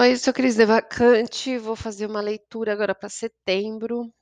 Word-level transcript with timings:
Oi, 0.00 0.14
sou 0.16 0.32
Cris 0.32 0.54
Devacante, 0.54 1.58
vou 1.58 1.74
fazer 1.74 2.06
uma 2.06 2.20
leitura 2.20 2.72
agora 2.72 2.94
para 2.94 3.08
setembro, 3.08 4.14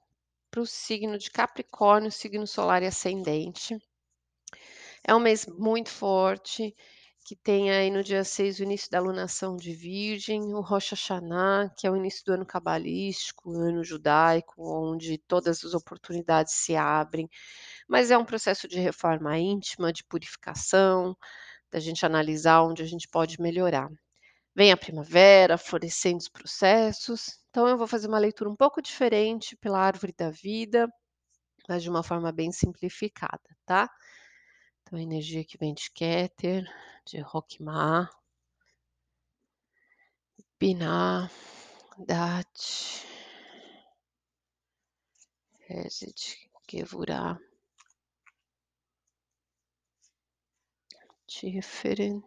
para 0.50 0.60
o 0.60 0.66
signo 0.66 1.18
de 1.18 1.30
Capricórnio, 1.30 2.12
signo 2.12 2.46
solar 2.46 2.82
e 2.82 2.86
ascendente. 2.86 3.78
É 5.02 5.14
um 5.14 5.20
mês 5.20 5.46
muito 5.46 5.88
forte, 5.90 6.74
que 7.24 7.34
tem 7.36 7.70
aí 7.70 7.90
no 7.90 8.02
dia 8.02 8.22
6 8.24 8.58
o 8.58 8.62
início 8.64 8.90
da 8.90 9.00
lunação 9.00 9.56
de 9.56 9.72
Virgem, 9.72 10.42
o 10.54 10.60
Rosh 10.60 10.90
Hashanah, 10.90 11.70
que 11.76 11.86
é 11.86 11.90
o 11.90 11.96
início 11.96 12.22
do 12.26 12.32
ano 12.34 12.44
cabalístico, 12.46 13.50
ano 13.50 13.82
judaico, 13.82 14.54
onde 14.58 15.16
todas 15.26 15.64
as 15.64 15.72
oportunidades 15.74 16.54
se 16.54 16.76
abrem, 16.76 17.28
mas 17.88 18.10
é 18.10 18.18
um 18.18 18.24
processo 18.24 18.68
de 18.68 18.78
reforma 18.80 19.38
íntima, 19.38 19.92
de 19.92 20.04
purificação, 20.04 21.16
da 21.72 21.80
gente 21.80 22.06
analisar 22.06 22.62
onde 22.62 22.82
a 22.82 22.86
gente 22.86 23.08
pode 23.08 23.40
melhorar. 23.40 23.90
Vem 24.54 24.70
a 24.70 24.76
primavera, 24.76 25.58
florescendo 25.58 26.18
os 26.18 26.28
processos, 26.28 27.40
então 27.50 27.66
eu 27.68 27.76
vou 27.76 27.88
fazer 27.88 28.06
uma 28.06 28.18
leitura 28.18 28.48
um 28.48 28.54
pouco 28.56 28.80
diferente 28.80 29.56
pela 29.56 29.80
árvore 29.80 30.14
da 30.16 30.30
vida, 30.30 30.88
mas 31.68 31.82
de 31.82 31.90
uma 31.90 32.02
forma 32.04 32.30
bem 32.30 32.52
simplificada, 32.52 33.56
tá? 33.66 33.90
Então 34.82 34.98
a 34.98 35.02
energia 35.02 35.44
que 35.44 35.58
vem 35.58 35.74
de 35.74 35.90
Keter, 35.90 36.64
de 37.04 37.20
Rockmar, 37.20 38.10
Binah, 40.58 41.28
Dat, 41.98 43.04
Hesed, 45.68 46.36
Gevurah, 46.68 47.38
Tiferet, 51.26 52.22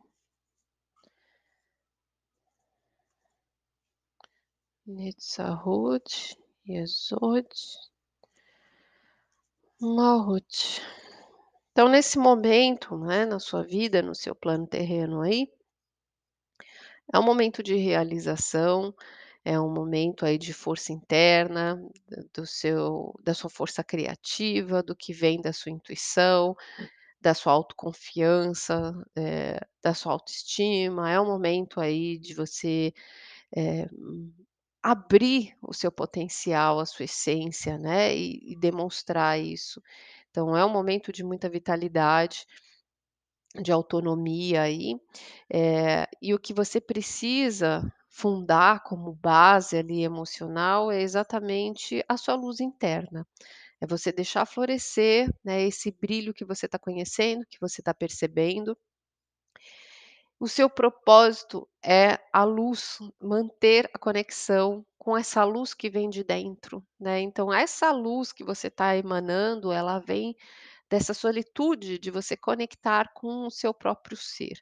Netzahut, 4.96 6.10
Yesod, 6.66 7.50
Malhut. 9.82 10.82
Então, 11.72 11.88
nesse 11.90 12.20
momento, 12.20 12.98
né, 12.98 13.26
na 13.26 13.40
sua 13.40 13.64
vida, 13.64 14.02
no 14.02 14.14
seu 14.16 14.36
plano 14.36 14.68
terreno 14.68 15.22
aí, 15.22 15.48
é 17.14 17.20
um 17.20 17.24
momento 17.24 17.64
de 17.64 17.76
realização, 17.76 18.94
é 19.46 19.60
um 19.60 19.72
momento 19.74 20.26
aí 20.26 20.38
de 20.38 20.54
força 20.54 20.92
interna, 20.92 21.80
do 22.34 22.46
seu 22.46 23.14
da 23.24 23.34
sua 23.34 23.50
força 23.50 23.84
criativa, 23.84 24.84
do 24.84 24.96
que 24.96 25.14
vem 25.14 25.42
da 25.42 25.54
sua 25.54 25.72
intuição, 25.72 26.56
da 27.22 27.34
sua 27.34 27.54
autoconfiança, 27.54 28.94
eh, 29.18 29.60
da 29.84 29.94
sua 29.94 30.14
autoestima. 30.14 31.12
É 31.12 31.20
um 31.22 31.28
momento 31.28 31.80
aí 31.82 32.20
de 32.20 32.34
você, 32.36 32.94
eh, 33.56 33.88
abrir 34.92 35.56
o 35.62 35.74
seu 35.74 35.92
potencial, 35.92 36.80
a 36.80 36.86
sua 36.86 37.06
essência, 37.06 37.78
né, 37.78 38.16
e 38.16 38.54
e 38.54 38.56
demonstrar 38.56 39.40
isso. 39.40 39.82
Então 40.32 40.56
é 40.58 40.66
um 40.66 40.70
momento 40.70 41.12
de 41.12 41.24
muita 41.24 41.50
vitalidade, 41.50 42.46
de 43.62 43.72
autonomia 43.72 44.62
aí, 44.64 44.96
eh, 45.52 46.06
e 46.22 46.34
o 46.34 46.40
que 46.40 46.54
você 46.54 46.80
precisa 46.82 47.92
fundar 48.10 48.84
como 48.84 49.14
base 49.14 49.78
ali 49.78 50.04
emocional 50.04 50.92
é 50.92 51.02
exatamente 51.02 52.04
a 52.10 52.18
sua 52.18 52.36
luz 52.36 52.60
interna. 52.60 53.26
É 53.82 53.88
você 53.88 54.12
deixar 54.12 54.46
florescer, 54.46 55.30
né, 55.44 55.64
esse 55.64 55.92
brilho 55.92 56.34
que 56.34 56.46
você 56.46 56.68
está 56.68 56.80
conhecendo, 56.80 57.46
que 57.50 57.60
você 57.62 57.82
está 57.82 57.94
percebendo. 57.94 58.78
O 60.40 60.48
seu 60.48 60.70
propósito 60.70 61.68
é 61.84 62.20
a 62.32 62.44
luz, 62.44 63.00
manter 63.20 63.90
a 63.92 63.98
conexão 63.98 64.86
com 64.98 65.18
essa 65.18 65.44
luz 65.44 65.74
que 65.74 65.90
vem 65.90 66.10
de 66.12 66.24
dentro, 66.24 66.86
né. 67.00 67.20
Então 67.22 67.52
essa 67.52 67.92
luz 67.92 68.32
que 68.32 68.44
você 68.44 68.68
está 68.68 68.96
emanando, 68.96 69.72
ela 69.72 69.98
vem 70.00 70.36
dessa 70.90 71.14
solitude 71.14 72.00
de 72.00 72.12
você 72.12 72.36
conectar 72.36 73.12
com 73.14 73.48
o 73.48 73.52
seu 73.52 73.76
próprio 73.76 74.18
ser. 74.18 74.60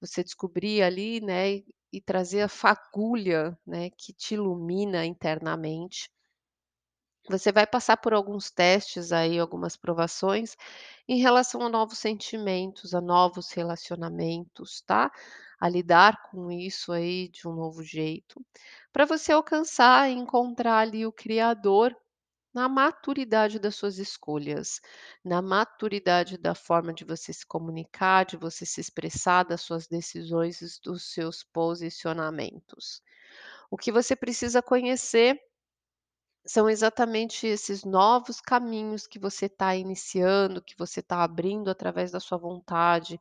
Você 0.00 0.24
descobrir 0.24 0.82
ali, 0.84 1.20
né, 1.20 1.62
e 1.92 2.00
trazer 2.00 2.42
a 2.42 2.48
fagulha, 2.48 3.58
né, 3.66 3.90
que 3.90 4.12
te 4.14 4.34
ilumina 4.34 5.04
internamente. 5.06 6.08
Você 7.28 7.52
vai 7.52 7.66
passar 7.66 7.96
por 7.96 8.12
alguns 8.14 8.50
testes 8.50 9.12
aí, 9.12 9.38
algumas 9.38 9.76
provações, 9.76 10.56
em 11.08 11.18
relação 11.20 11.62
a 11.62 11.68
novos 11.68 11.98
sentimentos, 11.98 12.94
a 12.94 13.00
novos 13.00 13.50
relacionamentos, 13.52 14.80
tá? 14.82 15.10
A 15.60 15.68
lidar 15.68 16.20
com 16.30 16.50
isso 16.50 16.92
aí 16.92 17.28
de 17.28 17.46
um 17.48 17.54
novo 17.54 17.82
jeito, 17.82 18.44
para 18.92 19.04
você 19.04 19.32
alcançar 19.32 20.10
e 20.10 20.14
encontrar 20.14 20.78
ali 20.78 21.06
o 21.06 21.12
criador 21.12 21.96
na 22.54 22.68
maturidade 22.68 23.58
das 23.58 23.74
suas 23.76 23.98
escolhas, 23.98 24.80
na 25.24 25.42
maturidade 25.42 26.38
da 26.38 26.54
forma 26.54 26.92
de 26.94 27.04
você 27.04 27.32
se 27.32 27.46
comunicar, 27.46 28.24
de 28.26 28.36
você 28.36 28.66
se 28.66 28.80
expressar, 28.80 29.44
das 29.44 29.60
suas 29.62 29.86
decisões 29.88 30.78
dos 30.80 31.12
seus 31.12 31.42
posicionamentos. 31.44 33.02
O 33.70 33.76
que 33.76 33.92
você 33.92 34.16
precisa 34.16 34.62
conhecer 34.62 35.40
são 36.46 36.68
exatamente 36.68 37.46
esses 37.46 37.84
novos 37.84 38.40
caminhos 38.40 39.06
que 39.06 39.18
você 39.18 39.46
está 39.46 39.74
iniciando, 39.76 40.62
que 40.62 40.76
você 40.78 41.00
está 41.00 41.22
abrindo 41.22 41.70
através 41.70 42.10
da 42.10 42.20
sua 42.20 42.38
vontade, 42.38 43.18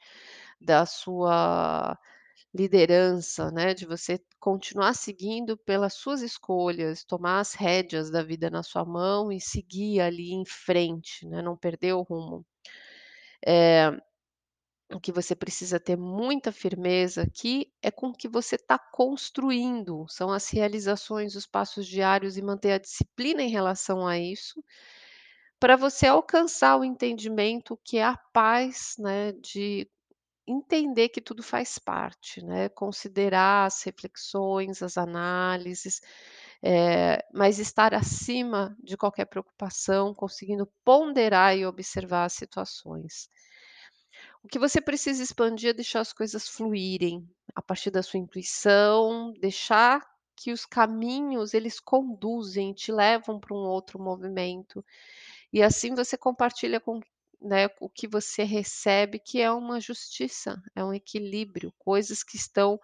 da 0.60 0.86
sua 0.86 1.98
liderança, 2.54 3.52
né, 3.52 3.74
de 3.74 3.86
você 3.86 4.20
continuar 4.40 4.94
seguindo 4.96 5.58
pelas 5.58 5.94
suas 5.94 6.22
escolhas, 6.22 7.04
tomar 7.04 7.40
as 7.42 7.54
rédeas 7.54 8.10
da 8.12 8.24
vida 8.24 8.50
na 8.50 8.64
sua 8.64 8.86
mão 8.86 9.32
e 9.32 9.40
seguir 9.42 10.02
ali 10.02 10.34
em 10.34 10.46
frente, 10.46 11.28
né, 11.28 11.42
não 11.42 11.58
perder 11.58 11.94
o 11.94 12.02
rumo. 12.02 12.46
Eh, 13.46 13.92
o 14.94 15.00
que 15.00 15.12
você 15.12 15.36
precisa 15.36 15.80
ter 15.80 15.98
muita 15.98 16.52
firmeza 16.52 17.24
aqui 17.24 17.72
é 17.82 17.92
com 17.92 18.08
o 18.10 18.14
que 18.14 18.28
você 18.28 18.56
está 18.56 18.78
construindo, 18.80 20.06
são 20.10 20.32
as 20.32 20.50
realizações, 20.50 21.36
os 21.36 21.46
passos 21.48 21.88
diários 21.88 22.38
e 22.38 22.42
manter 22.42 22.74
a 22.74 22.78
disciplina 22.80 23.42
em 23.42 23.50
relação 23.50 24.06
a 24.08 24.20
isso, 24.20 24.64
para 25.60 25.76
você 25.76 26.08
alcançar 26.08 26.78
o 26.78 26.84
entendimento 26.84 27.80
que 27.86 27.98
é 27.98 28.04
a 28.06 28.18
paz, 28.34 28.96
né, 29.00 29.32
de 29.34 29.90
entender 30.48 31.10
que 31.10 31.22
tudo 31.22 31.44
faz 31.44 31.80
parte, 31.80 32.44
né, 32.46 32.70
considerar 32.70 33.68
as 33.68 33.84
reflexões, 33.84 34.82
as 34.84 34.98
análises, 34.98 36.02
eh, 36.64 37.20
mas 37.34 37.60
estar 37.60 37.94
acima 37.96 38.76
de 38.84 38.98
qualquer 38.98 39.26
preocupação, 39.26 40.14
conseguindo 40.16 40.68
ponderar 40.86 41.58
e 41.58 41.66
observar 41.66 42.26
as 42.26 42.34
situações. 42.34 43.30
O 44.44 44.48
que 44.48 44.58
você 44.58 44.82
precisa 44.82 45.22
expandir 45.22 45.70
é 45.70 45.74
deixar 45.74 46.00
as 46.02 46.12
coisas 46.12 46.48
fluírem, 46.50 47.28
a 47.56 47.62
partir 47.62 47.92
da 47.92 48.02
sua 48.02 48.20
intuição, 48.20 49.34
deixar 49.40 50.02
que 50.36 50.52
os 50.52 50.66
caminhos 50.66 51.54
eles 51.54 51.80
conduzem, 51.80 52.74
te 52.74 52.92
levam 52.92 53.40
para 53.40 53.54
um 53.56 53.60
outro 53.60 54.00
movimento, 54.02 54.84
e 55.54 55.62
assim 55.64 55.96
você 55.96 56.18
compartilha 56.18 56.80
com 56.80 57.00
né, 57.42 57.68
o 57.80 57.90
que 57.90 58.08
você 58.08 58.44
recebe, 58.44 59.20
que 59.20 59.42
é 59.42 59.52
uma 59.52 59.80
justiça, 59.82 60.62
é 60.76 60.84
um 60.84 60.94
equilíbrio, 60.94 61.74
coisas 61.80 62.24
que 62.24 62.38
estão 62.38 62.80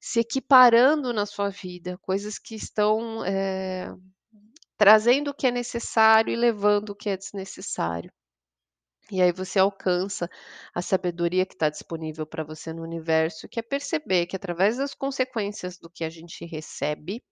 se 0.00 0.20
equiparando 0.20 1.12
na 1.12 1.26
sua 1.26 1.50
vida, 1.50 1.98
coisas 1.98 2.38
que 2.38 2.54
estão, 2.54 3.24
eh, 3.26 3.94
trazendo 4.78 5.30
o 5.30 5.34
que 5.34 5.46
é 5.48 5.50
necessário 5.52 6.32
e 6.32 6.36
levando 6.36 6.90
o 6.90 6.96
que 6.96 7.10
é 7.10 7.16
desnecessário. 7.16 8.12
E 9.10 9.22
aí 9.22 9.32
você 9.32 9.58
alcança 9.58 10.28
a 10.74 10.82
sabedoria 10.82 11.46
que 11.46 11.54
está 11.54 11.70
disponível 11.70 12.26
para 12.26 12.44
você 12.44 12.72
no 12.74 12.82
universo, 12.82 13.48
que 13.48 13.58
é 13.58 13.62
perceber 13.62 14.26
que 14.26 14.36
através 14.36 14.76
das 14.76 14.94
consequências 14.94 15.78
do 15.78 15.88
que 15.88 16.04
a 16.04 16.10
gente 16.10 16.44
recebe, 16.44 17.22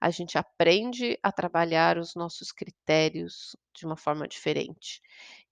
a 0.00 0.10
gente 0.10 0.38
aprende 0.38 1.18
a 1.22 1.32
trabalhar 1.32 1.98
os 1.98 2.14
nossos 2.14 2.52
critérios 2.52 3.56
de 3.74 3.84
uma 3.84 3.96
forma 3.96 4.28
diferente. 4.28 5.00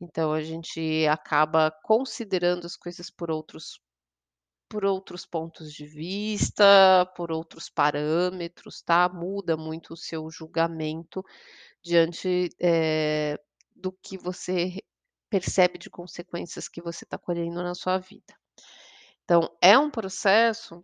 Então 0.00 0.32
a 0.32 0.42
gente 0.42 1.06
acaba 1.08 1.70
considerando 1.82 2.64
as 2.66 2.76
coisas 2.76 3.10
por 3.10 3.30
outros 3.30 3.80
por 4.68 4.84
outros 4.84 5.24
pontos 5.26 5.72
de 5.72 5.86
vista, 5.86 7.06
por 7.16 7.30
outros 7.30 7.70
parâmetros, 7.70 8.82
tá? 8.82 9.08
Muda 9.08 9.56
muito 9.56 9.94
o 9.94 9.96
seu 9.96 10.28
julgamento 10.30 11.24
diante, 11.82 12.50
eh, 12.60 13.38
do 13.76 13.92
que 13.92 14.18
você 14.18 14.78
percebe 15.28 15.78
de 15.78 15.90
consequências 15.90 16.68
que 16.68 16.82
você 16.82 17.04
está 17.04 17.18
colhendo 17.18 17.62
na 17.62 17.74
sua 17.74 17.98
vida. 17.98 18.34
Então 19.24 19.50
é 19.60 19.78
um 19.78 19.90
processo 19.90 20.82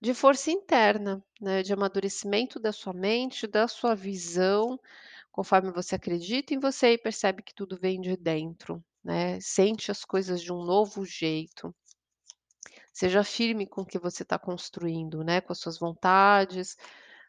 de 0.00 0.12
força 0.12 0.50
interna, 0.50 1.24
né, 1.40 1.62
de 1.62 1.72
amadurecimento 1.72 2.60
da 2.60 2.72
sua 2.72 2.92
mente, 2.92 3.46
da 3.46 3.66
sua 3.66 3.94
visão, 3.94 4.78
conforme 5.32 5.72
você 5.72 5.94
acredita 5.94 6.52
em 6.52 6.58
você 6.58 6.92
e 6.92 6.98
percebe 6.98 7.42
que 7.42 7.54
tudo 7.54 7.78
vem 7.80 8.00
de 8.00 8.16
dentro, 8.16 8.84
né, 9.02 9.40
sente 9.40 9.90
as 9.90 10.04
coisas 10.04 10.42
de 10.42 10.52
um 10.52 10.62
novo 10.62 11.04
jeito. 11.06 11.74
Seja 12.92 13.24
firme 13.24 13.66
com 13.66 13.80
o 13.80 13.86
que 13.86 13.98
você 13.98 14.22
está 14.22 14.38
construindo, 14.38 15.24
né, 15.24 15.40
com 15.40 15.52
as 15.52 15.58
suas 15.58 15.78
vontades, 15.78 16.76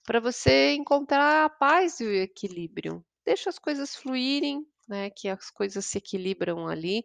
para 0.03 0.19
você 0.19 0.73
encontrar 0.73 1.45
a 1.45 1.49
paz 1.49 1.99
e 1.99 2.03
o 2.03 2.13
equilíbrio. 2.13 3.03
Deixa 3.25 3.49
as 3.49 3.57
coisas 3.57 3.95
fluírem, 3.95 4.67
né, 4.87 5.09
que 5.09 5.27
as 5.29 5.49
coisas 5.51 5.85
se 5.85 5.97
equilibram 5.97 6.67
ali. 6.67 7.03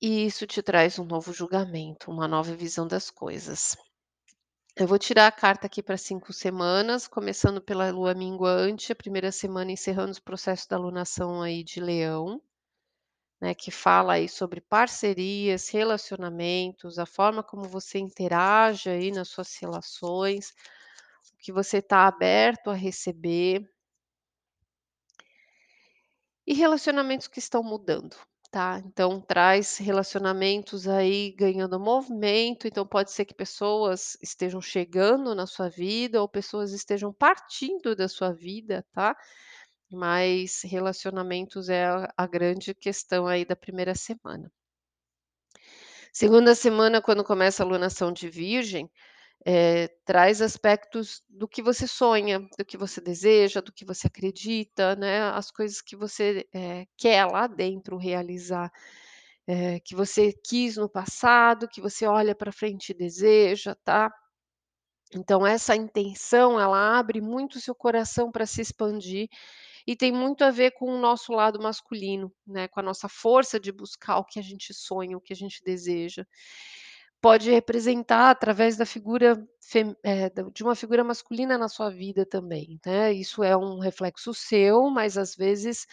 E 0.00 0.24
isso 0.24 0.46
te 0.46 0.62
traz 0.62 0.98
um 0.98 1.04
novo 1.04 1.34
julgamento, 1.34 2.10
uma 2.10 2.26
nova 2.26 2.54
visão 2.56 2.86
das 2.88 3.10
coisas. 3.10 3.76
Eu 4.76 4.86
vou 4.86 4.98
tirar 4.98 5.26
a 5.26 5.32
carta 5.32 5.66
aqui 5.66 5.82
para 5.82 5.98
5 5.98 6.32
semanas, 6.32 7.06
começando 7.06 7.60
pela 7.60 7.90
lua 7.90 8.14
minguante, 8.14 8.92
a 8.92 8.96
primeira 8.96 9.30
semana 9.32 9.72
encerrando 9.72 10.12
os 10.12 10.18
processos 10.18 10.66
da 10.66 10.76
alunação 10.76 11.42
aí 11.42 11.62
de 11.64 11.80
Leão, 11.80 12.40
né, 13.40 13.54
que 13.54 13.70
fala 13.70 14.14
aí 14.14 14.28
sobre 14.28 14.60
parcerias, 14.60 15.68
relacionamentos, 15.68 16.98
a 16.98 17.06
forma 17.06 17.42
como 17.42 17.64
você 17.64 17.98
interage 17.98 18.88
aí 18.88 19.10
nas 19.10 19.28
suas 19.28 19.54
relações, 19.56 20.50
o 21.34 21.38
que 21.38 21.52
você 21.52 21.78
está 21.78 22.06
aberto 22.06 22.70
a 22.70 22.74
receber. 22.74 23.68
E 26.46 26.54
relacionamentos 26.54 27.26
que 27.26 27.38
estão 27.38 27.62
mudando, 27.62 28.16
tá? 28.50 28.80
Então 28.86 29.20
traz 29.20 29.78
relacionamentos 29.78 30.86
aí 30.86 31.32
ganhando 31.32 31.78
movimento, 31.80 32.68
então 32.68 32.86
pode 32.86 33.10
ser 33.10 33.24
que 33.24 33.34
pessoas 33.34 34.16
estejam 34.22 34.60
chegando 34.60 35.34
na 35.34 35.46
sua 35.46 35.68
vida 35.68 36.20
ou 36.22 36.28
pessoas 36.28 36.72
estejam 36.72 37.12
partindo 37.12 37.96
da 37.96 38.08
sua 38.08 38.32
vida, 38.32 38.86
tá? 38.92 39.16
Mas 39.90 40.62
relacionamentos 40.62 41.68
é 41.68 41.86
a 42.16 42.26
grande 42.26 42.74
questão 42.74 43.26
aí 43.26 43.44
da 43.44 43.56
primeira 43.56 43.94
semana. 43.94 44.50
Segunda 46.12 46.54
semana, 46.54 47.02
quando 47.02 47.22
começa 47.22 47.62
a 47.62 47.66
alunação 47.66 48.12
de 48.12 48.28
Virgem, 48.28 48.90
eh, 49.46 49.88
traz 50.06 50.42
aspectos 50.42 51.22
do 51.30 51.48
que 51.48 51.62
você 51.62 51.86
sonha, 51.88 52.40
do 52.58 52.64
que 52.66 52.76
você 52.78 53.00
deseja, 53.00 53.62
do 53.62 53.72
que 53.72 53.84
você 53.86 54.08
acredita, 54.08 54.96
né, 54.96 55.22
as 55.30 55.50
coisas 55.52 55.80
que 55.82 55.96
você, 55.96 56.46
eh, 56.54 56.86
quer 56.98 57.26
lá 57.26 57.46
dentro 57.48 57.96
realizar, 57.98 58.72
eh, 59.48 59.80
que 59.80 59.94
você 59.96 60.32
quis 60.44 60.76
no 60.78 60.88
passado, 60.90 61.68
que 61.68 61.80
você 61.82 62.06
olha 62.06 62.34
para 62.34 62.52
frente 62.52 62.90
e 62.90 62.94
deseja, 62.94 63.76
tá. 63.84 64.10
Então 65.14 65.46
essa 65.46 65.76
intenção, 65.76 66.60
ela 66.60 66.98
abre 66.98 67.20
muito 67.20 67.56
o 67.56 67.60
seu 67.60 67.74
coração 67.74 68.32
para 68.32 68.46
se 68.46 68.60
expandir, 68.62 69.28
e 69.86 69.96
tem 69.96 70.12
muito 70.12 70.44
a 70.44 70.50
ver 70.52 70.72
com 70.72 70.86
o 70.90 70.98
nosso 71.00 71.32
lado 71.32 71.60
masculino, 71.62 72.32
né, 72.46 72.68
com 72.68 72.80
a 72.80 72.84
nossa 72.84 73.08
força 73.08 73.60
de 73.60 73.72
buscar 73.72 74.18
o 74.18 74.24
que 74.24 74.38
a 74.40 74.42
gente 74.42 74.74
sonha, 74.74 75.16
o 75.16 75.20
que 75.22 75.32
a 75.34 75.36
gente 75.36 75.62
deseja. 75.64 76.26
Pode 77.26 77.50
representar 77.50 78.30
através 78.30 78.76
da 78.76 78.86
figura 78.86 79.34
da 80.32 80.42
de 80.54 80.62
uma 80.62 80.76
figura 80.76 81.02
masculina 81.02 81.58
na 81.58 81.68
sua 81.68 81.90
vida 81.90 82.24
também, 82.24 82.78
né, 82.86 83.12
isso 83.12 83.42
é 83.42 83.56
um 83.56 83.80
reflexo 83.80 84.32
seu, 84.32 84.88
mas 84.90 85.18
às 85.18 85.34
vezes 85.34 85.88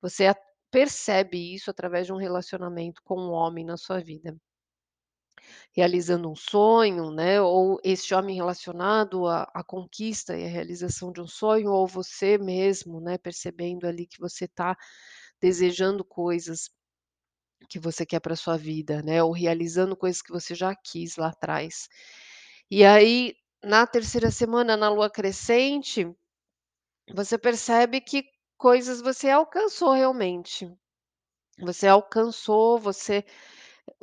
você 0.00 0.34
percebe 0.70 1.54
isso 1.54 1.70
através 1.70 2.06
de 2.06 2.14
um 2.14 2.16
relacionamento 2.16 3.02
com 3.04 3.20
um 3.20 3.30
homem 3.30 3.62
na 3.62 3.76
sua 3.76 4.00
vida. 4.00 4.34
Realizando 5.76 6.28
um 6.28 6.34
sonho, 6.34 7.12
né, 7.12 7.40
ou 7.40 7.78
este 7.84 8.12
homem 8.12 8.34
relacionado 8.34 9.26
à 9.28 9.48
à 9.54 9.62
conquista 9.62 10.36
e 10.36 10.44
à 10.44 10.48
realização 10.48 11.12
de 11.12 11.20
um 11.20 11.26
sonho, 11.28 11.70
ou 11.70 11.86
você 11.86 12.36
mesmo, 12.38 13.00
né, 13.00 13.16
percebendo 13.18 13.86
ali 13.86 14.06
que 14.06 14.18
você 14.18 14.46
está 14.46 14.76
desejando 15.40 16.04
coisas 16.04 16.70
que 17.70 17.80
você 17.80 18.06
quer 18.06 18.20
para 18.20 18.36
sua 18.36 18.58
vida, 18.58 19.02
né, 19.02 19.22
ou 19.24 19.32
realizando 19.32 19.96
coisas 19.96 20.22
que 20.22 20.32
você 20.32 20.54
já 20.56 20.74
quis 20.76 21.16
lá 21.16 21.28
atrás. 21.30 21.88
E 22.70 22.84
aí, 22.84 23.34
na 23.64 23.86
terceira 23.86 24.30
semana, 24.30 24.76
na 24.76 24.90
lua 24.90 25.10
crescente, 25.10 26.06
você 27.14 27.38
percebe 27.38 28.00
que 28.00 28.24
coisas 28.58 29.00
você 29.00 29.30
alcançou 29.30 29.92
realmente. 29.92 30.68
Você 31.60 31.88
alcançou, 31.88 32.78
você 32.78 33.24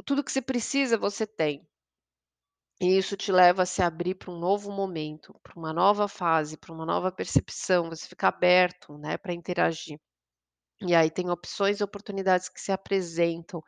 tudo 0.06 0.24
que 0.24 0.31
você 0.31 0.42
precisa, 0.42 0.98
você 0.98 1.28
tem. 1.28 1.68
E 2.81 2.98
isso 2.98 3.16
te 3.16 3.31
leva 3.31 3.62
a 3.62 3.66
se 3.68 3.84
abrir 3.84 4.16
para 4.16 4.31
um 4.31 4.40
novo 4.40 4.72
momento, 4.72 5.31
para 5.44 5.54
uma 5.60 5.72
nova 5.72 6.08
fase, 6.08 6.58
para 6.58 6.74
uma 6.74 6.88
nova 6.88 7.12
percepção, 7.12 7.88
você 7.90 8.08
fica 8.08 8.30
aberto, 8.30 8.98
né, 8.98 9.16
para 9.16 9.31
interagir. 9.34 10.00
E 10.81 10.94
aí 10.94 11.09
tem 11.09 11.29
opções 11.29 11.79
e 11.79 11.83
oportunidades 11.83 12.50
que 12.50 12.62
se 12.62 12.71
apresentam, 12.71 13.63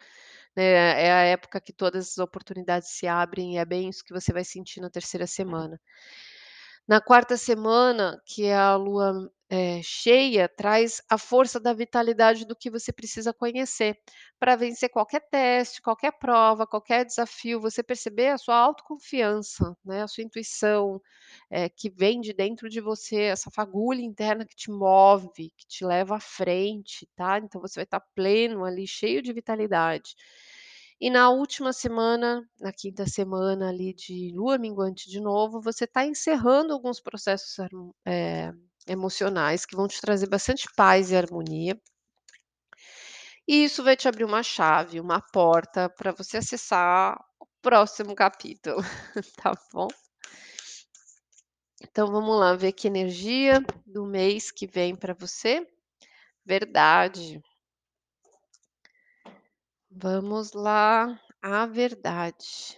né, 0.56 0.63
é 1.06 1.11
a 1.13 1.23
época 1.23 1.61
que 1.61 1.73
todas 1.73 2.09
as 2.11 2.17
oportunidades 2.19 2.89
se 2.91 3.07
abrem 3.07 3.56
e 3.56 3.57
é 3.59 3.65
bem 3.65 3.89
isso 3.89 4.03
que 4.06 4.13
você 4.13 4.33
vai 4.33 4.44
sentir 4.45 4.81
na 4.81 4.89
terceira 4.89 5.27
semana. 5.27 5.79
Na 6.89 7.00
quarta 7.00 7.38
semana, 7.38 8.19
que 8.25 8.45
é 8.45 8.56
a 8.56 8.75
lua, 8.75 9.31
eh, 9.47 9.80
cheia, 9.83 10.50
traz 10.50 11.00
a 11.07 11.19
força 11.19 11.59
da 11.59 11.71
vitalidade 11.71 12.45
do 12.47 12.56
que 12.56 12.68
você 12.68 12.91
precisa 12.91 13.31
conhecer, 13.31 13.95
para 14.39 14.56
vencer 14.56 14.89
qualquer 14.89 15.19
teste, 15.30 15.83
qualquer 15.83 16.13
prova, 16.13 16.65
qualquer 16.65 17.06
desafio, 17.06 17.62
você 17.62 17.83
perceber 17.83 18.30
a 18.30 18.39
sua 18.39 18.56
autoconfiança, 18.56 19.77
né, 19.86 20.01
a 20.01 20.07
sua 20.07 20.24
intuição, 20.24 21.00
eh, 21.51 21.69
que 21.69 21.91
vem 21.91 22.19
de 22.21 22.33
dentro 22.33 22.68
de 22.68 22.81
você, 22.81 23.21
essa 23.21 23.51
fagulha 23.51 24.01
interna 24.01 24.44
que 24.44 24.56
te 24.56 24.71
move, 24.71 25.51
que 25.56 25.68
te 25.68 25.86
leva 25.86 26.15
à 26.15 26.19
frente, 26.19 27.07
tá. 27.15 27.38
Então 27.38 27.62
você 27.62 27.75
vai 27.81 27.83
estar 27.83 28.00
pleno 28.15 28.65
ali, 28.65 28.88
cheio 28.88 29.21
de 29.21 29.31
vitalidade. 29.31 30.15
E 31.01 31.10
na 31.10 31.30
última 31.30 31.72
semana, 31.74 32.48
na 32.60 32.72
quinta 32.74 33.06
semana 33.07 33.69
ali 33.69 33.94
de 33.94 34.31
lua 34.36 34.57
minguante 34.57 35.10
de 35.10 35.19
novo, 35.19 35.62
você 35.62 35.86
está 35.86 36.06
encerrando 36.06 36.74
alguns 36.74 37.00
processos 37.00 37.57
eh, 38.06 38.51
emocionais 38.88 39.66
que 39.66 39.75
vão 39.75 39.88
te 39.88 40.00
trazer 40.01 40.28
bastante 40.28 40.68
paz 40.75 41.12
e 41.12 41.16
harmonia. 41.16 41.80
E 43.48 43.63
isso 43.66 43.84
vai 43.84 43.96
te 43.98 44.07
abrir 44.07 44.24
uma 44.24 44.42
chave, 44.44 45.00
uma 45.00 45.19
porta 45.22 45.90
para 45.90 46.12
você 46.13 46.38
acessar 46.38 47.19
o 47.40 47.46
próximo 47.62 48.16
capítulo, 48.16 48.77
tá 49.44 49.53
bom? 49.74 49.88
Então 51.82 52.08
vamos 52.08 52.39
lá 52.39 52.56
ver 52.56 52.72
que 52.72 52.88
energia 52.88 53.62
do 53.86 54.06
mês 54.06 54.50
que 54.50 54.65
vem 54.65 54.96
para 54.96 55.13
você. 55.13 55.68
Verdade. 56.46 57.41
Vamos 60.01 60.53
lá, 60.53 61.20
a 61.41 61.65
verdade. 61.65 62.77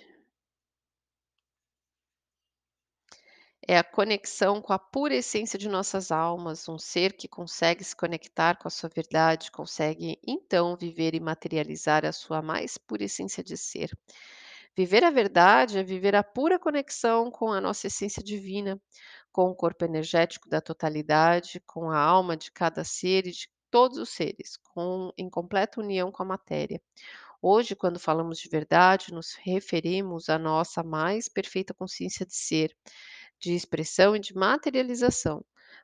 É 3.67 3.75
a 3.77 3.83
conexão 3.83 4.61
com 4.61 4.71
a 4.73 4.77
pura 4.77 5.15
essência 5.15 5.57
de 5.57 5.67
nossas 5.67 6.11
almas, 6.11 6.67
um 6.69 6.77
ser 6.77 7.13
que 7.13 7.27
consegue 7.27 7.83
se 7.83 7.95
conectar 7.95 8.55
com 8.57 8.67
a 8.67 8.71
sua 8.71 8.89
verdade, 8.89 9.51
consegue 9.51 10.19
então 10.25 10.75
viver 10.75 11.15
e 11.15 11.19
materializar 11.19 12.05
a 12.05 12.11
sua 12.11 12.41
mais 12.41 12.77
pura 12.77 13.03
essência 13.03 13.43
de 13.43 13.57
ser. 13.57 13.91
Viver 14.75 15.03
a 15.03 15.11
verdade 15.11 15.77
é 15.77 15.83
viver 15.83 16.15
a 16.15 16.23
pura 16.23 16.59
conexão 16.59 17.31
com 17.31 17.51
a 17.51 17.61
nossa 17.61 17.87
essência 17.87 18.23
divina, 18.23 18.81
com 19.31 19.49
o 19.49 19.55
corpo 19.55 19.85
energético 19.85 20.49
da 20.49 20.61
totalidade, 20.61 21.61
com 21.67 21.89
a 21.91 21.99
alma 21.99 22.37
de 22.37 22.51
cada 22.51 22.83
ser 22.83 23.27
e 23.27 23.31
de 23.31 23.49
todos 23.71 23.97
os 23.97 24.09
seres, 24.09 24.57
com 24.73 25.11
em 25.17 25.29
completa 25.29 25.81
união 25.81 26.11
com 26.11 26.23
a 26.23 26.25
matéria. 26.25 26.81
Hoje, 27.41 27.75
quando 27.75 27.99
falamos 27.99 28.39
de 28.39 28.49
verdade, 28.49 29.13
nos 29.13 29.33
referimos 29.35 30.29
à 30.29 30.37
nossa 30.37 30.83
mais 30.83 31.27
perfeita 31.29 31.73
consciência 31.73 32.25
de 32.25 32.35
ser, 32.35 32.75
de 33.39 33.53
expressão 33.53 34.15
e 34.15 34.19
de 34.19 34.35
materialização, 34.35 35.43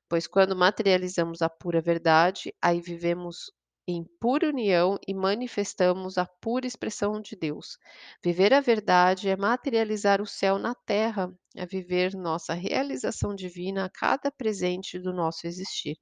pois 0.10 0.28
quando 0.28 0.56
materializamos 0.56 1.42
a 1.42 1.50
pura 1.50 1.82
verdade, 1.82 2.54
aí 2.62 2.82
vivemos 2.82 3.52
em 3.88 4.04
pura 4.20 4.50
união 4.50 5.00
e 5.08 5.14
manifestamos 5.14 6.18
a 6.18 6.26
pura 6.26 6.68
expressão 6.68 7.22
de 7.22 7.36
Deus. 7.38 7.78
Viver 8.24 8.54
a 8.54 8.60
verdade 8.60 9.30
é 9.30 9.38
materializar 9.38 10.22
o 10.22 10.28
céu 10.28 10.60
na 10.60 10.76
terra, 10.76 11.34
é 11.56 11.66
viver 11.66 12.14
nossa 12.14 12.54
realização 12.54 13.34
divina 13.34 13.86
a 13.86 13.90
cada 13.90 14.30
presente 14.30 15.00
do 15.00 15.14
nosso 15.14 15.48
existir. 15.48 15.98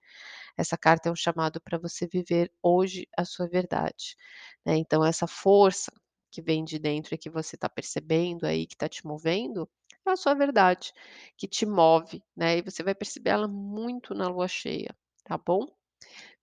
Essa 0.57 0.77
carta 0.77 1.09
é 1.09 1.11
um 1.11 1.15
chamado 1.15 1.61
para 1.61 1.77
você 1.77 2.07
viver 2.07 2.51
hoje 2.63 3.07
a 3.17 3.25
sua 3.25 3.47
verdade, 3.47 4.15
né. 4.65 4.77
Então 4.77 5.03
essa 5.05 5.27
força 5.27 5.91
que 6.31 6.41
vem 6.41 6.63
de 6.63 6.79
dentro 6.79 7.15
e 7.15 7.17
que 7.17 7.29
você 7.29 7.55
está 7.55 7.69
percebendo 7.69 8.45
aí, 8.45 8.65
que 8.67 8.75
está 8.75 8.89
te 8.89 9.05
movendo, 9.05 9.69
é 10.07 10.11
a 10.11 10.15
sua 10.17 10.33
verdade, 10.35 10.91
que 11.37 11.47
te 11.47 11.65
move, 11.65 12.23
né, 12.35 12.57
e 12.57 12.61
você 12.61 12.83
vai 12.83 12.93
perceber 12.95 13.31
ela 13.31 13.47
muito 13.47 14.13
na 14.13 14.27
lua 14.29 14.47
cheia, 14.47 14.95
tá 15.23 15.37
bom? 15.37 15.67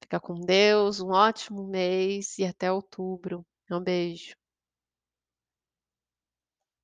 Fica 0.02 0.20
com 0.20 0.34
Deus, 0.34 1.00
um 1.00 1.10
ótimo 1.10 1.64
mês 1.66 2.38
e 2.38 2.44
até 2.44 2.70
outubro. 2.72 3.44
Um 3.70 3.80
beijo. 3.80 4.36